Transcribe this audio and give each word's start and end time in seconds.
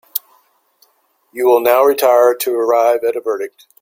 You 1.31 1.45
will 1.45 1.59
now 1.59 1.83
retire 1.83 2.33
to 2.33 2.55
arrive 2.55 3.03
at 3.07 3.15
a 3.15 3.21
verdict. 3.21 3.67